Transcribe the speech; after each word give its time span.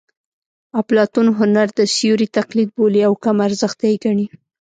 اپلاتون 0.81 1.27
هنر 1.37 1.67
د 1.77 1.79
سیوري 1.95 2.27
تقلید 2.37 2.69
بولي 2.77 3.01
او 3.07 3.13
کم 3.23 3.37
ارزښته 3.47 3.85
یې 3.91 3.97
ګڼي 4.03 4.27